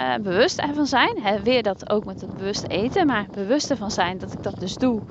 uh, 0.00 0.14
bewust 0.14 0.58
ervan 0.58 0.86
zijn. 0.86 1.22
Hè, 1.22 1.42
weer 1.42 1.62
dat 1.62 1.90
ook 1.90 2.04
met 2.04 2.20
het 2.20 2.36
bewust 2.36 2.64
eten, 2.68 3.06
maar 3.06 3.26
bewust 3.30 3.70
ervan 3.70 3.90
zijn 3.90 4.18
dat 4.18 4.32
ik 4.32 4.42
dat 4.42 4.58
dus 4.58 4.76
doe. 4.76 5.02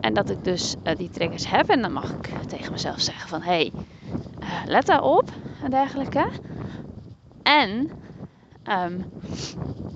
En 0.00 0.14
dat 0.14 0.30
ik 0.30 0.44
dus 0.44 0.76
die 0.96 1.10
triggers 1.10 1.48
heb. 1.48 1.68
En 1.68 1.82
dan 1.82 1.92
mag 1.92 2.14
ik 2.14 2.30
tegen 2.46 2.72
mezelf 2.72 3.00
zeggen 3.00 3.28
van 3.28 3.42
hé, 3.42 3.52
hey, 3.52 3.72
let 4.66 4.86
daarop 4.86 5.30
en 5.62 5.70
dergelijke. 5.70 6.30
En 7.42 7.90
um, 8.70 9.06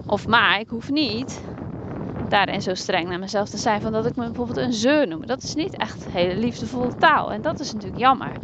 of 0.07 0.27
maar, 0.27 0.61
ik 0.61 0.69
hoef 0.69 0.91
niet 0.91 1.41
daarin 2.33 2.63
zo 2.63 2.75
streng 2.75 3.09
naar 3.09 3.19
mezelf 3.19 3.49
te 3.49 3.57
zijn 3.57 3.81
van 3.81 3.93
dat 3.93 4.07
ik 4.07 4.17
me 4.17 4.25
bijvoorbeeld 4.25 4.57
een 4.57 4.73
zeur 4.73 5.09
noem. 5.09 5.27
Dat 5.27 5.43
is 5.43 5.55
niet 5.55 5.77
echt 5.77 6.07
hele 6.11 6.37
liefdevolle 6.37 6.93
taal. 6.99 7.33
En 7.33 7.43
dat 7.43 7.61
is 7.61 7.73
natuurlijk 7.73 8.01
jammer. 8.01 8.37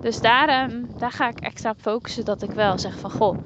Dus 0.00 0.20
daar, 0.20 0.70
um, 0.70 0.92
daar 0.96 1.10
ga 1.10 1.28
ik 1.28 1.40
extra 1.40 1.70
op 1.70 1.80
focussen 1.80 2.24
dat 2.24 2.42
ik 2.42 2.52
wel 2.52 2.78
zeg 2.78 2.98
van 2.98 3.10
goh, 3.10 3.36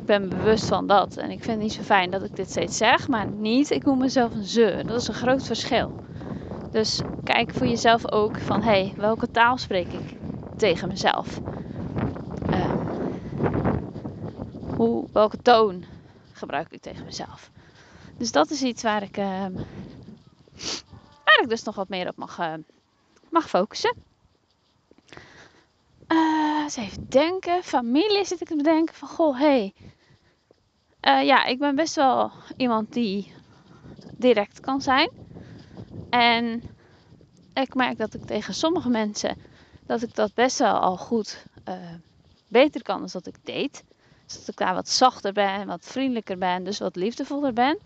ik 0.00 0.06
ben 0.06 0.28
bewust 0.28 0.68
van 0.68 0.86
dat. 0.86 1.16
En 1.16 1.30
ik 1.30 1.42
vind 1.42 1.56
het 1.56 1.58
niet 1.58 1.72
zo 1.72 1.82
fijn 1.82 2.10
dat 2.10 2.22
ik 2.22 2.36
dit 2.36 2.50
steeds 2.50 2.76
zeg, 2.76 3.08
maar 3.08 3.26
niet, 3.26 3.70
ik 3.70 3.84
noem 3.84 3.98
mezelf 3.98 4.34
een 4.34 4.44
zeur. 4.44 4.86
Dat 4.86 5.00
is 5.00 5.08
een 5.08 5.14
groot 5.14 5.42
verschil. 5.42 5.92
Dus 6.70 7.00
kijk 7.22 7.50
voor 7.50 7.66
jezelf 7.66 8.12
ook 8.12 8.38
van 8.38 8.62
hé, 8.62 8.70
hey, 8.70 8.92
welke 8.96 9.30
taal 9.30 9.58
spreek 9.58 9.92
ik 9.92 10.16
tegen 10.56 10.88
mezelf? 10.88 11.40
Uh, 12.50 12.72
hoe, 14.76 15.08
welke 15.12 15.42
toon 15.42 15.84
gebruik 16.32 16.70
ik 16.70 16.80
tegen 16.80 17.04
mezelf. 17.04 17.50
Dus 18.16 18.32
dat 18.32 18.50
is 18.50 18.62
iets 18.62 18.82
waar 18.82 19.02
ik, 19.02 19.16
uh, 19.16 19.46
waar 21.24 21.40
ik 21.42 21.48
dus 21.48 21.62
nog 21.62 21.74
wat 21.74 21.88
meer 21.88 22.08
op 22.08 22.16
mag, 22.16 22.38
uh, 22.38 22.54
mag 23.30 23.48
focussen. 23.48 23.94
Uh, 26.08 26.62
eens 26.62 26.76
even 26.76 27.08
denken. 27.08 27.62
Familie 27.62 28.24
zit 28.24 28.40
ik 28.40 28.48
te 28.48 28.56
bedenken 28.56 28.94
van, 28.94 29.08
goh, 29.08 29.38
hey. 29.38 29.74
Uh, 31.02 31.24
ja, 31.24 31.44
ik 31.44 31.58
ben 31.58 31.74
best 31.74 31.94
wel 31.94 32.32
iemand 32.56 32.92
die 32.92 33.32
direct 34.16 34.60
kan 34.60 34.80
zijn. 34.80 35.10
En 36.10 36.62
ik 37.54 37.74
merk 37.74 37.98
dat 37.98 38.14
ik 38.14 38.24
tegen 38.24 38.54
sommige 38.54 38.88
mensen, 38.88 39.36
dat 39.86 40.02
ik 40.02 40.14
dat 40.14 40.34
best 40.34 40.58
wel 40.58 40.78
al 40.78 40.96
goed 40.96 41.44
uh, 41.68 41.74
beter 42.48 42.82
kan 42.82 42.98
dan 42.98 43.08
dat 43.12 43.26
ik 43.26 43.36
deed. 43.44 43.84
Dus 44.26 44.38
dat 44.38 44.48
ik 44.48 44.56
daar 44.56 44.74
wat 44.74 44.88
zachter 44.88 45.32
ben, 45.32 45.66
wat 45.66 45.86
vriendelijker 45.86 46.38
ben, 46.38 46.64
dus 46.64 46.78
wat 46.78 46.96
liefdevoller 46.96 47.52
ben. 47.52 47.78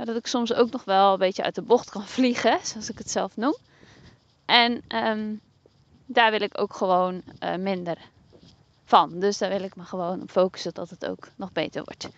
Maar 0.00 0.08
dat 0.08 0.18
ik 0.18 0.26
soms 0.26 0.52
ook 0.52 0.70
nog 0.70 0.84
wel 0.84 1.12
een 1.12 1.18
beetje 1.18 1.42
uit 1.42 1.54
de 1.54 1.62
bocht 1.62 1.90
kan 1.90 2.06
vliegen, 2.16 2.58
zoals 2.62 2.90
ik 2.90 2.98
het 2.98 3.10
zelf 3.10 3.36
noem. 3.36 3.56
En 4.44 4.82
um, 4.88 5.40
daar 6.06 6.30
wil 6.30 6.40
ik 6.40 6.60
ook 6.60 6.74
gewoon 6.74 7.22
uh, 7.40 7.56
minder 7.56 7.98
van. 8.84 9.18
Dus 9.18 9.38
daar 9.38 9.48
wil 9.48 9.62
ik 9.62 9.76
me 9.76 9.84
gewoon 9.84 10.22
op 10.22 10.30
focussen 10.30 10.74
dat 10.74 10.90
het 10.90 11.06
ook 11.06 11.28
nog 11.36 11.52
beter 11.52 11.84
wordt. 11.84 12.08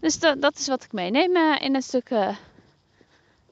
Dus 0.00 0.18
dat, 0.18 0.56
is 0.56 0.66
wat 0.66 0.84
ik 0.84 0.92
meeneem 0.92 1.36
uh, 1.36 1.60
in 1.60 1.74
een 1.74 1.82
stuk 1.82 2.10
uh, 2.10 2.36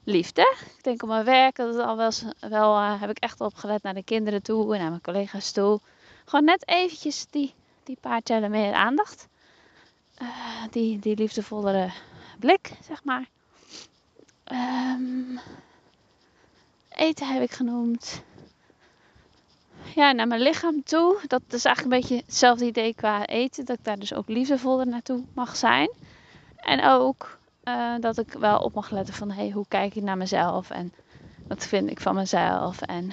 liefde. 0.03 0.55
Ik 0.77 0.83
denk 0.83 1.03
op 1.03 1.09
mijn 1.09 1.25
werk, 1.25 1.55
dat 1.55 1.77
al 1.77 1.97
wel, 1.97 2.11
wel 2.39 2.79
heb 2.79 3.09
ik 3.09 3.17
echt 3.19 3.41
opgelet 3.41 3.83
naar 3.83 3.93
de 3.93 4.03
kinderen 4.03 4.41
toe 4.41 4.73
en 4.73 4.79
naar 4.79 4.89
mijn 4.89 5.01
collega's 5.01 5.51
toe. 5.51 5.79
Gewoon 6.25 6.45
net 6.45 6.67
eventjes 6.67 7.25
die 7.29 7.53
Die 7.83 7.97
paar 8.01 8.21
tellen 8.21 8.51
meer 8.51 8.73
aandacht. 8.73 9.27
Die, 10.69 10.99
die 10.99 11.15
liefdevollere 11.15 11.91
blik, 12.39 12.71
zeg 12.87 13.03
maar. 13.03 13.31
Um, 14.51 15.39
eten 16.89 17.33
heb 17.33 17.41
ik 17.41 17.51
genoemd. 17.51 18.23
Ja, 19.95 20.11
naar 20.11 20.27
mijn 20.27 20.41
lichaam 20.41 20.83
toe. 20.83 21.19
Dat 21.27 21.41
is 21.47 21.65
eigenlijk 21.65 21.95
een 21.95 22.01
beetje 22.01 22.23
hetzelfde 22.25 22.65
idee 22.65 22.93
qua 22.93 23.25
eten. 23.25 23.65
Dat 23.65 23.77
ik 23.77 23.83
daar 23.83 23.99
dus 23.99 24.13
ook 24.13 24.27
liefdevoller 24.27 24.87
naartoe 24.87 25.23
mag 25.33 25.55
zijn. 25.55 25.91
En 26.55 26.83
ook 26.83 27.37
uh, 27.63 27.93
dat 27.99 28.17
ik 28.17 28.33
wel 28.33 28.59
op 28.59 28.73
mag 28.73 28.91
letten 28.91 29.13
van 29.13 29.31
hey, 29.31 29.49
hoe 29.49 29.65
kijk 29.67 29.95
ik 29.95 30.03
naar 30.03 30.17
mezelf 30.17 30.69
en 30.69 30.93
wat 31.47 31.65
vind 31.65 31.89
ik 31.89 31.99
van 31.99 32.15
mezelf. 32.15 32.81
En 32.81 33.11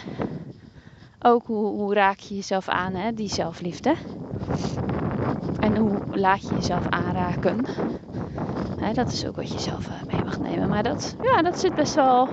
ook 1.20 1.46
hoe, 1.46 1.66
hoe 1.66 1.94
raak 1.94 2.18
je 2.18 2.34
jezelf 2.34 2.68
aan, 2.68 2.94
hè, 2.94 3.14
die 3.14 3.28
zelfliefde. 3.28 3.94
En 5.60 5.76
hoe 5.76 6.00
laat 6.12 6.42
je 6.42 6.54
jezelf 6.54 6.88
aanraken. 6.88 7.66
Hè, 8.80 8.92
dat 8.92 9.12
is 9.12 9.26
ook 9.26 9.36
wat 9.36 9.52
je 9.52 9.58
zelf 9.58 9.88
eh, 9.88 9.94
mee 10.06 10.22
mag 10.24 10.38
nemen. 10.38 10.68
Maar 10.68 10.82
dat, 10.82 11.16
ja, 11.20 11.42
dat 11.42 11.58
zit 11.58 11.74
best 11.74 11.94
wel. 11.94 12.30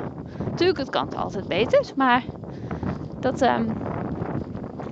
Natuurlijk, 0.50 0.80
het 0.80 0.90
kan 0.90 1.10
altijd 1.14 1.48
beter. 1.48 1.92
Maar 1.96 2.26
dat, 3.20 3.42
um, 3.42 3.78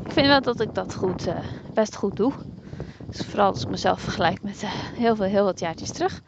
ik 0.03 0.11
vind 0.11 0.27
wel 0.27 0.41
dat 0.41 0.59
ik 0.59 0.73
dat 0.73 0.95
goed, 0.95 1.27
uh, 1.27 1.37
best 1.73 1.95
goed 1.95 2.15
doe. 2.15 2.33
Dus 3.09 3.25
vooral 3.25 3.47
als 3.47 3.61
ik 3.61 3.69
mezelf 3.69 4.01
vergelijk 4.01 4.43
met 4.43 4.63
uh, 4.63 4.71
heel 4.73 5.15
veel, 5.15 5.25
heel 5.25 5.43
wat 5.45 5.59
jaartjes 5.59 5.91
terug. 5.91 6.21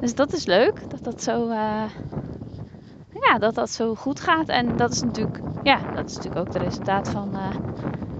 Dus 0.00 0.14
dat 0.14 0.32
is 0.32 0.46
leuk, 0.46 0.84
dat 0.88 1.02
dat 1.02 1.22
zo, 1.22 1.52
ja, 3.28 3.38
dat 3.38 3.54
dat 3.54 3.70
zo 3.70 3.94
goed 3.94 4.20
gaat. 4.20 4.48
En 4.48 4.76
dat 4.76 4.90
is 4.90 5.02
natuurlijk, 5.02 5.42
ja, 5.62 5.76
dat 5.92 6.06
is 6.06 6.14
natuurlijk 6.14 6.36
ook 6.36 6.52
het 6.52 6.62
resultaat 6.62 7.08
van, 7.08 7.36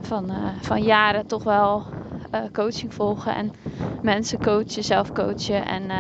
van, 0.01 0.33
van 0.61 0.83
jaren 0.83 1.27
toch 1.27 1.43
wel 1.43 1.85
coaching 2.53 2.95
volgen. 2.95 3.35
En 3.35 3.51
mensen 4.01 4.41
coachen, 4.41 4.85
zelf 4.85 5.13
coachen. 5.13 5.67
En 5.67 5.91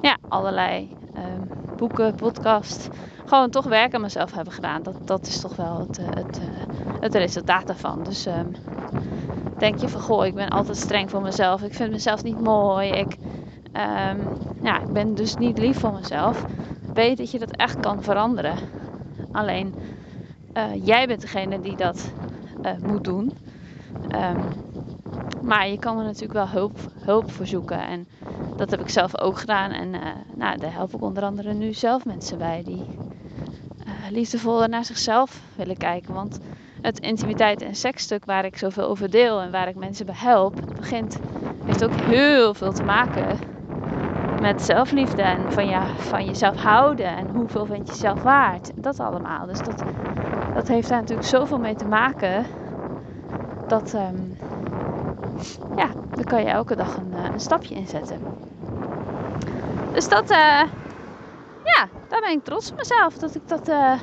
ja, 0.00 0.18
allerlei 0.28 0.96
ehm, 1.12 1.42
boeken, 1.76 2.14
podcast. 2.14 2.88
Gewoon 3.24 3.50
toch 3.50 3.64
werk 3.64 3.94
aan 3.94 4.00
mezelf 4.00 4.32
hebben 4.32 4.52
gedaan. 4.52 4.82
Dat, 4.82 4.96
dat 5.04 5.26
is 5.26 5.40
toch 5.40 5.56
wel 5.56 5.80
het, 5.80 5.96
het, 5.96 6.40
het 7.00 7.14
resultaat 7.14 7.66
daarvan. 7.66 8.02
Dus 8.02 8.26
um, 8.26 8.52
denk 9.58 9.78
je 9.78 9.88
van, 9.88 10.00
goh, 10.00 10.26
ik 10.26 10.34
ben 10.34 10.48
altijd 10.48 10.76
streng 10.76 11.10
voor 11.10 11.22
mezelf. 11.22 11.62
Ik 11.62 11.74
vind 11.74 11.90
mezelf 11.90 12.22
niet 12.22 12.38
mooi. 12.38 12.90
Ik 12.90 13.16
um, 13.72 14.32
ja, 14.62 14.80
ik 14.80 14.92
ben 14.92 15.14
dus 15.14 15.36
niet 15.36 15.58
lief 15.58 15.78
voor 15.78 15.92
mezelf. 15.92 16.44
Weet 16.92 17.16
dat 17.16 17.30
je 17.30 17.38
dat 17.38 17.50
echt 17.50 17.80
kan 17.80 18.02
veranderen. 18.02 18.58
Alleen 19.30 19.74
uh, 20.54 20.86
jij 20.86 21.06
bent 21.06 21.20
degene 21.20 21.60
die 21.60 21.76
dat 21.76 22.12
moet 22.82 23.04
doen. 23.04 23.32
Maar 25.40 25.68
je 25.68 25.78
kan 25.78 25.98
er 25.98 26.04
natuurlijk 26.04 26.32
wel 26.32 26.48
hulp, 26.48 26.78
hulp 27.02 27.30
voor 27.30 27.46
zoeken. 27.46 27.86
En 27.86 28.08
dat 28.60 28.70
heb 28.70 28.80
ik 28.80 28.88
zelf 28.88 29.20
ook 29.20 29.38
gedaan. 29.38 29.70
En 29.70 29.94
uh, 29.94 30.00
nou, 30.34 30.58
daar 30.58 30.72
help 30.72 30.94
ik 30.94 31.02
onder 31.02 31.22
andere 31.22 31.54
nu 31.54 31.72
zelf 31.72 32.04
mensen 32.04 32.38
bij 32.38 32.62
die 32.64 32.84
liefdevoller 34.10 34.68
naar 34.68 34.84
zichzelf 34.84 35.40
willen 35.56 35.76
kijken. 35.76 36.14
Want 36.14 36.38
het 36.80 36.98
intimiteit 36.98 37.62
en 37.62 37.74
seksstuk 37.74 38.24
waar 38.24 38.44
ik 38.44 38.58
zoveel 38.58 38.88
over 38.88 39.10
deel 39.10 39.40
en 39.40 39.50
waar 39.50 39.68
ik 39.68 39.74
mensen 39.74 40.06
bij 40.06 40.14
help, 40.18 40.54
begint, 40.76 41.16
heeft 41.64 41.84
ook 41.84 41.94
heel 41.94 42.54
veel 42.54 42.72
te 42.72 42.82
maken 42.82 43.38
met 44.40 44.62
zelfliefde 44.62 45.22
en 45.22 45.52
van, 45.52 45.66
ja, 45.66 45.86
van 45.86 46.26
jezelf 46.26 46.56
houden 46.56 47.16
en 47.16 47.28
hoeveel 47.28 47.66
vind 47.66 47.86
je 47.86 47.92
jezelf 47.92 48.22
waard. 48.22 48.70
Dat 48.74 49.00
allemaal. 49.00 49.46
Dus 49.46 49.62
dat, 49.62 49.82
dat 50.52 50.68
heeft 50.68 50.88
daar 50.88 51.00
natuurlijk 51.00 51.28
zoveel 51.28 51.58
mee 51.58 51.76
te 51.76 51.86
maken. 51.86 52.46
Dat, 53.66 53.92
um, 53.92 54.38
ja, 55.74 55.94
daar 56.14 56.26
kan 56.26 56.42
je 56.42 56.48
elke 56.48 56.76
dag 56.76 56.96
een, 56.96 57.14
eh, 57.14 57.26
een 57.32 57.40
stapje 57.40 57.74
in 57.74 57.88
zetten. 57.88 58.20
Dus 59.92 60.08
dat, 60.08 60.30
uh, 60.30 60.62
ja, 61.62 61.88
daar 62.08 62.20
ben 62.20 62.30
ik 62.30 62.44
trots 62.44 62.70
op 62.70 62.76
mezelf. 62.76 63.18
Dat 63.18 63.34
ik 63.34 63.48
dat, 63.48 63.68
uh, 63.68 64.00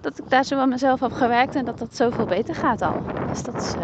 dat 0.00 0.18
ik 0.18 0.28
daar 0.28 0.44
zo 0.44 0.58
aan 0.58 0.68
mezelf 0.68 1.00
heb 1.00 1.12
gewerkt 1.12 1.54
en 1.54 1.64
dat 1.64 1.78
dat 1.78 1.96
zoveel 1.96 2.26
beter 2.26 2.54
gaat 2.54 2.82
al. 2.82 3.04
Dus 3.28 3.42
dat 3.42 3.56
is, 3.58 3.74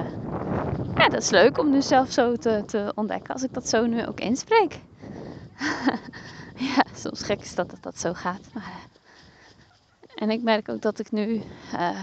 ja, 0.94 1.08
dat 1.08 1.20
is 1.20 1.30
leuk 1.30 1.58
om 1.58 1.70
nu 1.70 1.82
zelf 1.82 2.12
zo 2.12 2.36
te, 2.36 2.62
te 2.66 2.92
ontdekken 2.94 3.32
als 3.32 3.42
ik 3.42 3.52
dat 3.52 3.68
zo 3.68 3.86
nu 3.86 4.06
ook 4.06 4.20
inspreek. 4.20 4.80
ja, 6.74 6.84
soms 6.94 7.22
gek 7.22 7.40
is 7.40 7.54
dat 7.54 7.70
het 7.70 7.82
dat 7.82 8.00
zo 8.00 8.12
gaat. 8.12 8.48
Eh, 8.54 8.62
en 10.14 10.30
ik 10.30 10.42
merk 10.42 10.68
ook 10.68 10.80
dat 10.80 10.98
ik 10.98 11.10
nu, 11.10 11.42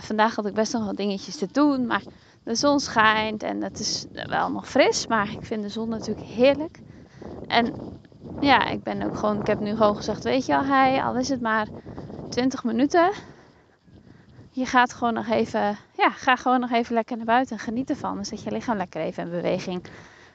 vandaag 0.01 0.35
had 0.35 0.45
ik 0.45 0.53
best 0.53 0.73
nog 0.73 0.85
wat 0.85 0.97
dingetjes 0.97 1.35
te 1.35 1.47
doen, 1.51 1.85
maar 1.85 2.03
de 2.45 2.55
zon 2.55 2.79
schijnt 2.79 3.43
en 3.43 3.63
het 3.63 3.79
is 3.79 4.05
wel 4.11 4.51
nog 4.51 4.69
fris, 4.69 5.07
maar 5.07 5.31
ik 5.31 5.45
vind 5.45 5.61
de 5.61 5.69
zon 5.69 5.89
natuurlijk 5.89 6.27
heerlijk. 6.27 6.79
En 7.47 7.73
ja, 8.39 8.67
ik 8.69 8.83
ben 8.83 9.01
ook 9.01 9.15
gewoon, 9.15 9.39
ik 9.39 9.47
heb 9.47 9.59
nu 9.59 9.75
gewoon 9.75 9.95
gezegd, 9.95 10.23
weet 10.23 10.45
je 10.45 10.55
al, 10.55 10.65
hij, 10.65 11.03
al 11.03 11.15
is 11.15 11.29
het 11.29 11.41
maar 11.41 11.67
20 12.29 12.63
minuten. 12.63 13.11
Je 14.51 14.65
gaat 14.65 14.93
gewoon 14.93 15.13
nog 15.13 15.27
even, 15.27 15.77
ja, 15.97 16.09
ga 16.09 16.35
gewoon 16.35 16.59
nog 16.59 16.71
even 16.71 16.93
lekker 16.93 17.17
naar 17.17 17.25
buiten 17.25 17.57
en 17.57 17.63
geniet 17.63 17.89
ervan. 17.89 18.15
Dan 18.15 18.25
zet 18.25 18.43
je 18.43 18.51
lichaam 18.51 18.77
lekker 18.77 19.01
even 19.01 19.23
in 19.23 19.29
beweging. 19.29 19.83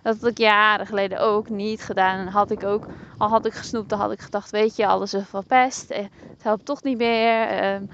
Dat 0.03 0.21
had 0.21 0.31
ik 0.31 0.39
jaren 0.39 0.87
geleden 0.87 1.21
ook 1.21 1.49
niet 1.49 1.83
gedaan. 1.83 2.19
En 2.19 2.33
had 2.33 2.51
ik 2.51 2.65
ook, 2.65 2.89
al 3.17 3.29
had 3.29 3.47
ik 3.47 3.55
gesnoept, 3.55 3.89
dan 3.89 3.99
had 3.99 4.13
ik 4.13 4.21
gedacht, 4.21 4.51
weet 4.51 4.77
je, 4.77 4.87
alles 4.87 5.15
is 5.15 5.29
verpest. 5.29 5.91
Eh, 5.91 6.03
het 6.33 6.43
helpt 6.43 6.65
toch 6.65 6.83
niet 6.83 6.99
meer. 6.99 7.47
Ehm, 7.49 7.85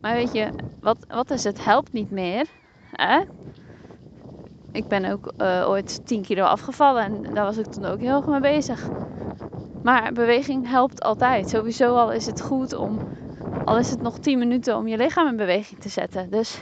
maar 0.00 0.14
weet 0.14 0.32
je, 0.32 0.52
wat, 0.80 1.04
wat 1.08 1.30
is 1.30 1.44
het? 1.44 1.64
Helpt 1.64 1.92
niet 1.92 2.10
meer. 2.10 2.46
Hè? 2.90 3.24
Ik 4.74 4.86
ben 4.88 5.04
ook 5.04 5.32
uh, 5.36 5.64
ooit 5.68 6.00
10 6.04 6.22
kilo 6.22 6.44
afgevallen 6.44 7.02
en 7.24 7.34
daar 7.34 7.44
was 7.44 7.56
ik 7.56 7.66
toen 7.66 7.84
ook 7.84 8.00
heel 8.00 8.16
erg 8.16 8.26
mee 8.26 8.40
bezig. 8.40 8.90
Maar 9.80 10.12
beweging 10.12 10.68
helpt 10.68 11.02
altijd. 11.02 11.48
Sowieso 11.48 11.96
al 11.96 12.12
is 12.12 12.26
het 12.26 12.40
goed 12.40 12.72
om, 12.72 13.00
al 13.64 13.78
is 13.78 13.90
het 13.90 14.00
nog 14.00 14.18
10 14.18 14.38
minuten 14.38 14.76
om 14.76 14.88
je 14.88 14.96
lichaam 14.96 15.26
in 15.28 15.36
beweging 15.36 15.80
te 15.80 15.88
zetten. 15.88 16.30
Dus 16.30 16.60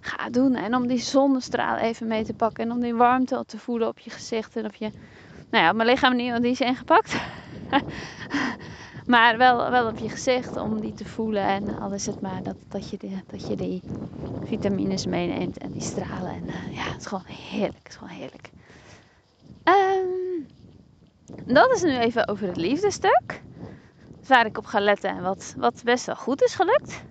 ga 0.00 0.30
doen. 0.30 0.54
En 0.54 0.74
om 0.74 0.86
die 0.86 0.98
zonnestraal 0.98 1.76
even 1.76 2.06
mee 2.06 2.24
te 2.24 2.34
pakken. 2.34 2.64
En 2.64 2.70
om 2.70 2.80
die 2.80 2.94
warmte 2.94 3.44
te 3.46 3.58
voelen 3.58 3.88
op 3.88 3.98
je 3.98 4.10
gezicht. 4.10 4.56
En 4.56 4.64
op 4.64 4.74
je. 4.74 4.90
Nou 5.50 5.64
ja, 5.64 5.72
mijn 5.72 5.88
lichaam 5.88 6.16
niet, 6.16 6.42
die 6.42 6.50
is 6.50 6.60
ingepakt. 6.60 7.16
maar 9.06 9.36
wel, 9.38 9.70
wel 9.70 9.88
op 9.88 9.98
je 9.98 10.08
gezicht 10.08 10.56
om 10.56 10.80
die 10.80 10.94
te 10.94 11.04
voelen. 11.04 11.42
En 11.42 11.78
al 11.78 11.92
is 11.92 12.06
het 12.06 12.20
maar 12.20 12.42
dat, 12.42 12.56
dat, 12.68 12.90
je, 12.90 12.96
die, 12.96 13.22
dat 13.26 13.46
je 13.46 13.56
die 13.56 13.82
vitamines 14.42 15.06
meeneemt 15.06 15.58
en 15.58 15.70
die 15.70 15.82
stralen. 15.82 16.30
En 16.30 16.44
uh, 16.44 16.74
ja, 16.74 16.82
het 16.82 17.00
is 17.00 17.06
gewoon 17.06 17.24
heerlijk. 17.26 17.76
Het 17.82 17.88
is 17.88 17.96
gewoon 17.96 18.14
heerlijk. 18.14 18.50
Um, 19.64 20.46
dat 21.44 21.72
is 21.74 21.82
nu 21.82 21.98
even 21.98 22.28
over 22.28 22.46
het 22.46 22.56
liefdestuk. 22.56 23.42
Waar 24.26 24.46
ik 24.46 24.58
op 24.58 24.64
ga 24.64 24.80
letten 24.80 25.10
en 25.10 25.22
wat, 25.22 25.54
wat 25.56 25.80
best 25.84 26.06
wel 26.06 26.16
goed 26.16 26.42
is 26.42 26.54
gelukt. 26.54 27.04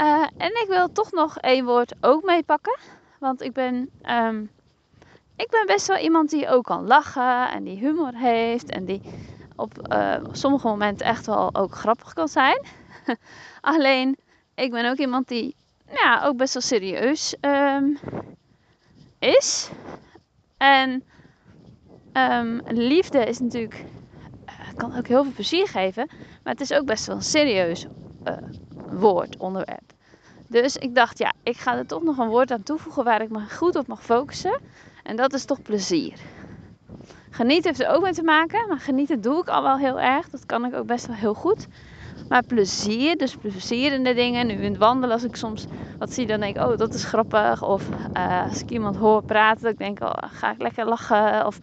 Uh, 0.00 0.26
en 0.36 0.48
ik 0.48 0.64
wil 0.68 0.92
toch 0.92 1.10
nog 1.12 1.38
één 1.38 1.64
woord 1.64 1.94
ook 2.00 2.22
meepakken. 2.22 2.78
Want 3.18 3.42
ik 3.42 3.52
ben, 3.52 3.90
um, 4.02 4.50
ik 5.36 5.50
ben 5.50 5.66
best 5.66 5.86
wel 5.86 5.96
iemand 5.96 6.30
die 6.30 6.48
ook 6.48 6.64
kan 6.64 6.86
lachen 6.86 7.50
en 7.50 7.64
die 7.64 7.78
humor 7.78 8.14
heeft. 8.14 8.70
En 8.70 8.84
die 8.84 9.02
op 9.62 9.92
uh, 9.92 10.16
sommige 10.32 10.66
momenten 10.66 11.06
echt 11.06 11.26
wel 11.26 11.54
ook 11.54 11.74
grappig 11.74 12.12
kan 12.12 12.28
zijn. 12.28 12.66
Alleen, 13.60 14.16
ik 14.54 14.70
ben 14.70 14.90
ook 14.90 14.96
iemand 14.96 15.28
die 15.28 15.56
ja, 15.90 16.22
ook 16.24 16.36
best 16.36 16.52
wel 16.52 16.62
serieus 16.62 17.36
um, 17.40 17.98
is. 19.18 19.70
En 20.56 21.04
um, 22.12 22.60
liefde 22.66 23.24
is 23.24 23.38
natuurlijk, 23.38 23.84
uh, 24.46 24.76
kan 24.76 24.96
ook 24.96 25.06
heel 25.06 25.22
veel 25.22 25.32
plezier 25.32 25.68
geven. 25.68 26.06
Maar 26.42 26.52
het 26.52 26.60
is 26.60 26.72
ook 26.72 26.86
best 26.86 27.06
wel 27.06 27.16
een 27.16 27.22
serieus 27.22 27.86
uh, 28.24 28.36
woord, 28.90 29.36
onderwerp. 29.36 29.92
Dus 30.48 30.76
ik 30.76 30.94
dacht, 30.94 31.18
ja, 31.18 31.32
ik 31.42 31.56
ga 31.56 31.76
er 31.76 31.86
toch 31.86 32.02
nog 32.02 32.18
een 32.18 32.28
woord 32.28 32.50
aan 32.50 32.62
toevoegen 32.62 33.04
waar 33.04 33.22
ik 33.22 33.30
me 33.30 33.40
goed 33.50 33.76
op 33.76 33.86
mag 33.86 34.02
focussen. 34.02 34.60
En 35.02 35.16
dat 35.16 35.32
is 35.32 35.44
toch 35.44 35.62
plezier. 35.62 36.18
Genieten 37.34 37.64
heeft 37.64 37.80
er 37.80 37.94
ook 37.94 38.02
mee 38.02 38.12
te 38.12 38.22
maken, 38.22 38.68
maar 38.68 38.78
genieten 38.78 39.20
doe 39.20 39.40
ik 39.40 39.48
al 39.48 39.62
wel 39.62 39.78
heel 39.78 40.00
erg. 40.00 40.28
Dat 40.28 40.46
kan 40.46 40.64
ik 40.64 40.74
ook 40.74 40.86
best 40.86 41.06
wel 41.06 41.16
heel 41.16 41.34
goed. 41.34 41.66
Maar 42.28 42.42
plezier, 42.42 43.16
dus 43.16 43.36
plezier 43.36 43.92
in 43.92 44.04
de 44.04 44.14
dingen. 44.14 44.46
Nu 44.46 44.52
in 44.52 44.70
het 44.70 44.76
wandelen, 44.76 45.14
als 45.14 45.24
ik 45.24 45.36
soms 45.36 45.66
wat 45.98 46.12
zie, 46.12 46.26
dan 46.26 46.40
denk 46.40 46.56
ik, 46.56 46.62
oh, 46.62 46.76
dat 46.76 46.94
is 46.94 47.04
grappig. 47.04 47.62
Of 47.62 47.88
uh, 48.16 48.42
als 48.48 48.62
ik 48.62 48.70
iemand 48.70 48.96
hoor 48.96 49.22
praten, 49.22 49.62
dan 49.62 49.74
denk 49.76 50.00
ik, 50.00 50.06
oh, 50.06 50.30
ga 50.32 50.50
ik 50.50 50.62
lekker 50.62 50.88
lachen. 50.88 51.46
Of 51.46 51.58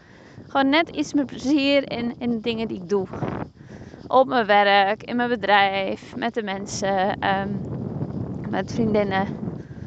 gewoon 0.48 0.70
net 0.70 0.90
iets 0.90 1.14
met 1.14 1.26
plezier 1.26 1.92
in, 1.92 2.16
in 2.20 2.30
de 2.30 2.40
dingen 2.40 2.68
die 2.68 2.78
ik 2.82 2.90
doe 2.90 3.08
op 4.08 4.28
mijn 4.28 4.46
werk, 4.46 5.04
in 5.04 5.16
mijn 5.16 5.30
bedrijf, 5.30 6.16
met 6.16 6.34
de 6.34 6.44
mensen, 6.44 7.28
um, 7.28 7.60
met 8.50 8.74
vriendinnen. 8.74 9.26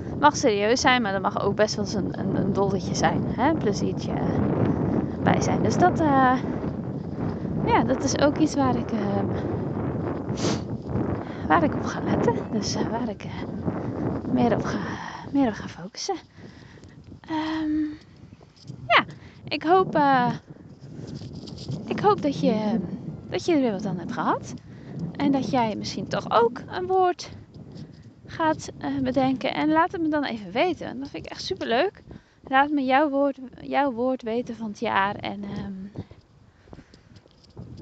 Het 0.09 0.21
mag 0.21 0.37
serieus 0.37 0.81
zijn, 0.81 1.03
maar 1.03 1.13
dat 1.13 1.23
mag 1.23 1.45
ook 1.45 1.55
best 1.55 1.75
wel 1.75 1.85
eens 1.85 1.95
een, 1.95 2.19
een, 2.19 2.37
een 2.37 2.53
dolletje 2.53 2.95
zijn. 2.95 3.25
Hè? 3.27 3.55
Pleziertje 3.55 4.13
bij 5.23 5.41
zijn. 5.41 5.63
Dus 5.63 5.79
dat, 5.79 6.01
uh, 6.01 6.39
ja, 7.65 7.85
dat 7.87 8.03
is 8.03 8.19
ook 8.19 8.39
iets 8.39 8.55
waar 8.55 8.77
ik, 8.77 8.93
uh, 8.93 9.19
waar 11.47 11.63
ik 11.63 11.75
op 11.75 11.85
ga 11.85 12.01
letten. 12.01 12.35
Dus 12.51 12.77
uh, 12.77 12.91
waar 12.91 13.09
ik 13.09 13.27
meer, 14.31 14.53
op 14.53 14.65
ga, 14.65 14.79
meer 15.33 15.49
op 15.49 15.55
ga 15.55 15.69
focussen. 15.69 16.17
Um, 17.31 17.99
ik 19.49 19.63
hoop, 19.63 19.99
ik 21.87 22.01
hoop 22.01 22.23
dat, 22.23 22.41
je, 22.41 22.81
dat 23.29 23.45
je 23.45 23.55
er 23.55 23.61
weer 23.61 23.73
wat 23.73 23.87
aan 23.87 23.99
hebt 23.99 24.13
gehad. 24.13 24.55
En 25.13 25.33
dat 25.33 25.51
jij 25.51 25.75
misschien 25.77 26.09
toch 26.09 26.31
ook 26.31 26.61
een 26.67 26.87
woord 26.87 27.31
gaat 28.27 28.69
bedenken. 29.03 29.55
En 29.55 29.69
laat 29.69 29.93
het 29.93 30.01
me 30.01 30.09
dan 30.09 30.25
even 30.25 30.53
weten. 30.53 30.99
Dat 30.99 31.09
vind 31.09 31.25
ik 31.27 31.31
echt 31.31 31.43
super 31.45 31.67
leuk. 31.67 32.03
Laat 32.49 32.71
me 32.71 32.85
jouw 32.85 33.09
woord, 33.09 33.39
jouw 33.61 33.93
woord 33.93 34.23
weten 34.23 34.57
van 34.57 34.69
het 34.69 34.81
jaar. 34.81 35.15
En 35.15 35.45
um, 35.45 35.93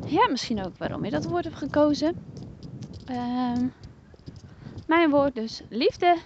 ja, 0.06 0.28
misschien 0.30 0.64
ook 0.64 0.78
waarom 0.78 1.04
je 1.04 1.10
dat 1.10 1.24
woord 1.24 1.44
hebt 1.44 1.56
gekozen. 1.56 2.14
Um, 3.10 3.72
mijn 4.86 5.10
woord 5.10 5.34
dus 5.34 5.62
liefde 5.68 6.16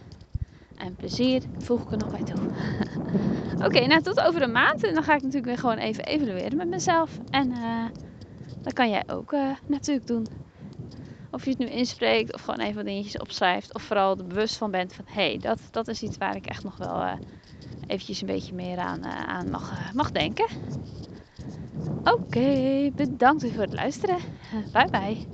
en 0.76 0.94
plezier 0.94 1.42
voeg 1.58 1.82
ik 1.82 1.92
er 1.92 1.98
nog 1.98 2.10
bij 2.10 2.22
toe. 2.22 2.40
Oké, 3.66 3.86
nou 3.86 4.02
tot 4.02 4.20
over 4.20 4.42
een 4.42 4.52
maand. 4.52 4.84
En 4.84 4.94
dan 4.94 5.02
ga 5.02 5.14
ik 5.14 5.22
natuurlijk 5.22 5.46
weer 5.46 5.58
gewoon 5.58 5.78
even 5.78 6.04
evalueren 6.04 6.56
met 6.56 6.68
mezelf. 6.68 7.18
En 7.30 7.50
uh, 7.50 7.84
dat 8.62 8.72
kan 8.72 8.90
jij 8.90 9.02
ook 9.06 9.32
uh, 9.32 9.50
natuurlijk 9.66 10.06
doen. 10.06 10.26
Of 11.30 11.44
je 11.44 11.50
het 11.50 11.58
nu 11.58 11.66
inspreekt 11.66 12.34
of 12.34 12.40
gewoon 12.40 12.60
even 12.60 12.74
wat 12.74 12.84
dingetjes 12.84 13.18
opschrijft. 13.18 13.74
Of 13.74 13.82
vooral 13.82 14.18
er 14.18 14.26
bewust 14.26 14.56
van 14.56 14.70
bent 14.70 14.94
van 14.94 15.04
hé, 15.08 15.28
hey, 15.28 15.38
dat, 15.38 15.60
dat 15.70 15.88
is 15.88 16.02
iets 16.02 16.16
waar 16.16 16.36
ik 16.36 16.46
echt 16.46 16.64
nog 16.64 16.76
wel 16.76 17.02
uh, 17.02 17.12
eventjes 17.86 18.20
een 18.20 18.26
beetje 18.26 18.54
meer 18.54 18.78
aan, 18.78 19.02
eh, 19.02 19.22
aan 19.22 19.50
mag, 19.50 19.70
eh, 19.70 19.92
mag 19.92 20.10
denken. 20.10 20.46
Oké, 22.04 22.90
bedankt 22.94 23.52
voor 23.52 23.62
het 23.62 23.72
luisteren. 23.72 24.18
Bye 24.72 24.88
bye. 24.90 25.26